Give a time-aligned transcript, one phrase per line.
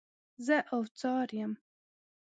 [0.45, 1.53] زه اوڅار یم.